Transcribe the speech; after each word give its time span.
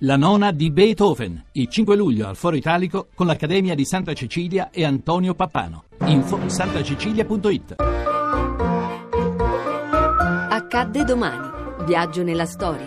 La 0.00 0.16
nona 0.16 0.52
di 0.52 0.70
Beethoven, 0.70 1.42
il 1.52 1.68
5 1.68 1.96
luglio 1.96 2.28
al 2.28 2.36
Foro 2.36 2.54
Italico 2.54 3.06
con 3.14 3.26
l'Accademia 3.26 3.74
di 3.74 3.86
Santa 3.86 4.12
Cecilia 4.12 4.68
e 4.70 4.84
Antonio 4.84 5.32
Pappano. 5.32 5.84
Info 6.04 6.38
santacecilia.it 6.50 7.76
Accadde 10.50 11.04
domani. 11.04 11.48
Viaggio 11.86 12.22
nella 12.22 12.44
storia. 12.44 12.84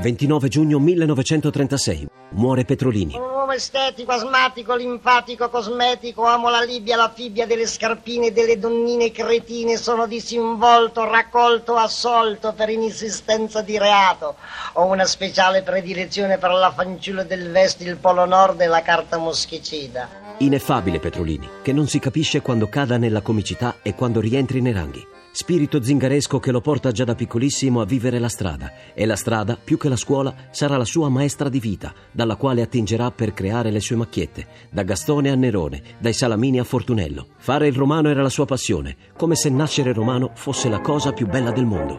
29 0.00 0.48
giugno 0.48 0.78
1936. 0.78 2.06
Muore 2.34 2.64
Petrolini. 2.64 3.14
Oh, 3.16 3.52
estetico, 3.52 4.10
asmatico, 4.10 4.74
linfatico, 4.74 5.48
cosmetico, 5.48 6.24
amo 6.24 6.50
la 6.50 6.62
Libia, 6.62 6.96
la 6.96 7.12
fibbia 7.14 7.46
delle 7.46 7.66
scarpine 7.66 8.26
e 8.26 8.32
delle 8.32 8.58
donnine 8.58 9.12
cretine, 9.12 9.76
sono 9.76 10.06
disinvolto, 10.06 11.08
raccolto, 11.08 11.76
assolto 11.76 12.52
per 12.52 12.70
inesistenza 12.70 13.62
di 13.62 13.78
reato. 13.78 14.34
Ho 14.74 14.86
una 14.86 15.04
speciale 15.04 15.62
predilezione 15.62 16.38
per 16.38 16.50
la 16.50 16.72
fanciulla 16.72 17.22
del 17.22 17.50
vesti, 17.50 17.84
il 17.84 17.96
polo 17.96 18.24
nord 18.24 18.60
e 18.60 18.66
la 18.66 18.82
carta 18.82 19.16
moschicida. 19.16 20.08
Ineffabile 20.38 20.98
Petrolini, 20.98 21.48
che 21.62 21.72
non 21.72 21.86
si 21.86 22.00
capisce 22.00 22.42
quando 22.42 22.68
cada 22.68 22.96
nella 22.96 23.20
comicità 23.20 23.76
e 23.82 23.94
quando 23.94 24.18
rientri 24.18 24.60
nei 24.60 24.72
ranghi. 24.72 25.13
Spirito 25.36 25.82
zingaresco 25.82 26.38
che 26.38 26.52
lo 26.52 26.60
porta 26.60 26.92
già 26.92 27.02
da 27.02 27.16
piccolissimo 27.16 27.80
a 27.80 27.84
vivere 27.84 28.20
la 28.20 28.28
strada 28.28 28.70
e 28.94 29.04
la 29.04 29.16
strada, 29.16 29.58
più 29.62 29.76
che 29.76 29.88
la 29.88 29.96
scuola, 29.96 30.32
sarà 30.50 30.76
la 30.76 30.84
sua 30.84 31.08
maestra 31.08 31.48
di 31.48 31.58
vita, 31.58 31.92
dalla 32.12 32.36
quale 32.36 32.62
attingerà 32.62 33.10
per 33.10 33.34
creare 33.34 33.72
le 33.72 33.80
sue 33.80 33.96
macchiette, 33.96 34.46
da 34.70 34.84
Gastone 34.84 35.32
a 35.32 35.34
Nerone, 35.34 35.82
dai 35.98 36.12
Salamini 36.12 36.60
a 36.60 36.64
Fortunello. 36.64 37.26
Fare 37.38 37.66
il 37.66 37.74
romano 37.74 38.10
era 38.10 38.22
la 38.22 38.28
sua 38.28 38.44
passione, 38.44 38.94
come 39.16 39.34
se 39.34 39.50
nascere 39.50 39.92
romano 39.92 40.30
fosse 40.34 40.68
la 40.68 40.78
cosa 40.78 41.10
più 41.10 41.26
bella 41.26 41.50
del 41.50 41.66
mondo. 41.66 41.98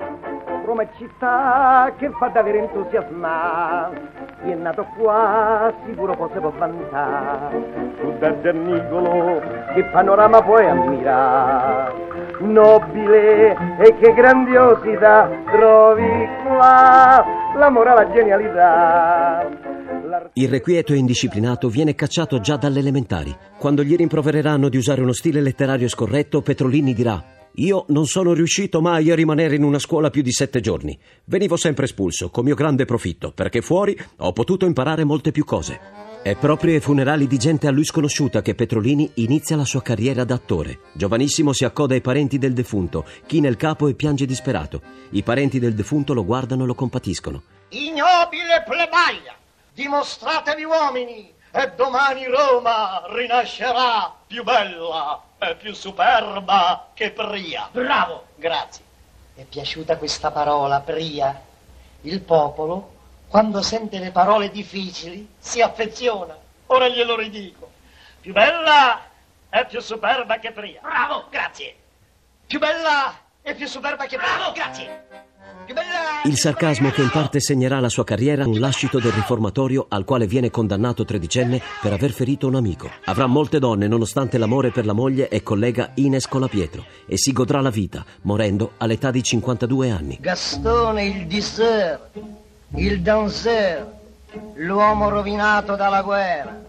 Roma 0.63 0.83
è 0.83 0.89
città 0.97 1.93
che 1.97 2.09
fa 2.17 2.29
davvero 2.29 2.59
entusiasmare. 2.59 4.11
Chi 4.43 4.51
è 4.51 4.55
nato 4.55 4.87
qua 4.97 5.73
sicuro 5.85 6.15
poi 6.15 6.29
si 6.31 6.39
può 6.39 6.51
vantare. 6.51 7.95
Su 7.99 8.13
dal 8.17 8.39
Dernigolo 8.39 9.41
che 9.73 9.83
panorama 9.91 10.41
puoi 10.41 10.69
ammirare. 10.69 12.14
Nobile 12.41 13.55
e 13.79 13.95
che 13.99 14.13
grandiosità 14.13 15.29
trovi 15.51 16.27
qua. 16.43 17.23
L'amore 17.57 17.89
alla 17.89 18.11
genialità. 18.11 19.49
Irrequieto 20.33 20.93
e 20.93 20.97
indisciplinato 20.97 21.69
viene 21.69 21.95
cacciato 21.95 22.39
già 22.39 22.57
dalle 22.57 22.79
elementari. 22.79 23.35
Quando 23.57 23.83
gli 23.83 23.95
rimprovereranno 23.95 24.69
di 24.69 24.77
usare 24.77 25.01
uno 25.01 25.13
stile 25.13 25.41
letterario 25.41 25.87
scorretto, 25.87 26.41
Petrolini 26.41 26.93
dirà 26.93 27.23
io 27.57 27.85
non 27.89 28.05
sono 28.05 28.33
riuscito 28.33 28.81
mai 28.81 29.11
a 29.11 29.15
rimanere 29.15 29.55
in 29.55 29.63
una 29.63 29.79
scuola 29.79 30.09
più 30.09 30.21
di 30.21 30.31
sette 30.31 30.59
giorni. 30.59 30.97
Venivo 31.25 31.55
sempre 31.55 31.85
espulso, 31.85 32.29
con 32.29 32.43
mio 32.43 32.55
grande 32.55 32.83
profitto, 32.83 33.31
perché 33.31 33.61
fuori 33.61 33.97
ho 34.17 34.33
potuto 34.33 34.65
imparare 34.65 35.05
molte 35.05 35.31
più 35.31 35.45
cose. 35.45 35.79
È 36.25 36.35
proprio 36.35 36.73
ai 36.73 36.79
funerali 36.79 37.27
di 37.27 37.37
gente 37.37 37.67
a 37.67 37.71
lui 37.71 37.85
sconosciuta 37.85 38.41
che 38.41 38.55
Petrolini 38.55 39.11
inizia 39.17 39.55
la 39.55 39.63
sua 39.63 39.83
carriera 39.83 40.23
da 40.23 40.33
attore. 40.33 40.79
Giovanissimo 40.93 41.53
si 41.53 41.65
accoda 41.65 41.93
ai 41.93 42.01
parenti 42.01 42.39
del 42.39 42.53
defunto, 42.53 43.05
china 43.27 43.47
il 43.47 43.57
capo 43.57 43.87
e 43.87 43.93
piange 43.93 44.25
disperato. 44.25 44.81
I 45.11 45.21
parenti 45.21 45.59
del 45.59 45.75
defunto 45.75 46.15
lo 46.15 46.25
guardano 46.25 46.63
e 46.63 46.65
lo 46.65 46.73
compatiscono. 46.73 47.43
Ignobile 47.69 48.63
plebaia, 48.65 49.35
dimostratevi 49.71 50.63
uomini 50.63 51.31
e 51.51 51.71
domani 51.75 52.25
Roma 52.25 53.03
rinascerà 53.13 54.11
più 54.25 54.43
bella 54.43 55.21
e 55.37 55.55
più 55.61 55.75
superba 55.75 56.89
che 56.95 57.11
Pria. 57.11 57.69
Bravo! 57.71 58.29
Grazie. 58.35 58.83
È 59.35 59.43
piaciuta 59.43 59.97
questa 59.97 60.31
parola, 60.31 60.79
Pria? 60.79 61.39
Il 62.01 62.21
popolo, 62.21 62.93
quando 63.35 63.61
sente 63.61 63.99
le 63.99 64.11
parole 64.11 64.49
difficili, 64.49 65.27
si 65.37 65.59
affeziona. 65.59 66.37
Ora 66.67 66.87
glielo 66.87 67.17
ridico. 67.17 67.69
Più 68.21 68.31
bella 68.31 69.01
e 69.49 69.65
più 69.65 69.81
superba 69.81 70.39
che 70.39 70.53
Pria. 70.53 70.79
Bravo! 70.81 71.25
Grazie. 71.29 71.75
Più 72.47 72.59
bella 72.59 73.13
e 73.41 73.53
più 73.53 73.67
superba 73.67 74.05
che 74.05 74.15
Pria. 74.15 74.37
Bravo! 74.37 74.53
Grazie. 74.53 75.03
Più 75.65 75.73
bella 75.73 76.21
Il 76.23 76.37
sarcasmo 76.37 76.91
che 76.91 77.01
in 77.01 77.09
parte 77.09 77.41
segnerà 77.41 77.81
la 77.81 77.89
sua 77.89 78.05
carriera 78.05 78.47
un 78.47 78.57
lascito 78.57 78.99
del 78.99 79.11
riformatorio 79.11 79.87
al 79.89 80.05
quale 80.05 80.27
viene 80.27 80.49
condannato 80.49 81.03
tredicenne 81.03 81.61
per 81.81 81.91
aver 81.91 82.11
ferito 82.11 82.47
un 82.47 82.55
amico. 82.55 82.89
Avrà 83.03 83.25
molte 83.25 83.59
donne 83.59 83.89
nonostante 83.89 84.37
l'amore 84.37 84.71
per 84.71 84.85
la 84.85 84.93
moglie 84.93 85.27
e 85.27 85.43
collega 85.43 85.91
Ines 85.95 86.29
Colapietro 86.29 86.85
e 87.05 87.17
si 87.17 87.33
godrà 87.33 87.59
la 87.59 87.69
vita, 87.69 88.05
morendo 88.21 88.75
all'età 88.77 89.11
di 89.11 89.21
52 89.21 89.89
anni. 89.89 90.17
Gastone 90.21 91.03
il 91.03 91.27
disseur, 91.27 91.99
il 92.75 93.01
danseur, 93.01 93.85
l'uomo 94.55 95.09
rovinato 95.09 95.75
dalla 95.75 96.01
guerra, 96.01 96.61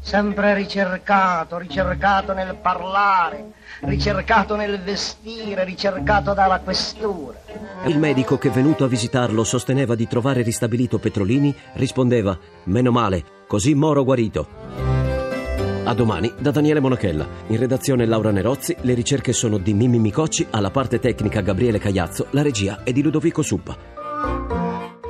sempre 0.00 0.54
ricercato, 0.54 1.58
ricercato 1.58 2.32
nel 2.32 2.56
parlare, 2.60 3.52
ricercato 3.82 4.56
nel 4.56 4.80
vestire, 4.80 5.64
ricercato 5.64 6.34
dalla 6.34 6.60
questura. 6.60 7.38
Il 7.86 7.98
medico 7.98 8.36
che 8.36 8.50
venuto 8.50 8.84
a 8.84 8.88
visitarlo 8.88 9.44
sosteneva 9.44 9.94
di 9.94 10.06
trovare 10.06 10.42
ristabilito 10.42 10.98
Petrolini 10.98 11.54
rispondeva 11.74 12.36
Meno 12.64 12.90
male, 12.90 13.24
così 13.46 13.74
moro 13.74 14.04
guarito. 14.04 14.46
A 15.84 15.94
domani 15.94 16.32
da 16.38 16.52
Daniele 16.52 16.78
Monachella. 16.80 17.26
In 17.48 17.58
redazione 17.58 18.06
Laura 18.06 18.30
Nerozzi, 18.30 18.76
le 18.82 18.94
ricerche 18.94 19.32
sono 19.32 19.58
di 19.58 19.74
Mimmi 19.74 19.98
Micocci, 19.98 20.46
alla 20.50 20.70
parte 20.70 21.00
tecnica 21.00 21.40
Gabriele 21.40 21.78
Cagliazzo, 21.78 22.28
la 22.30 22.42
regia 22.42 22.82
è 22.84 22.92
di 22.92 23.02
Ludovico 23.02 23.42
Suppa. 23.42 24.01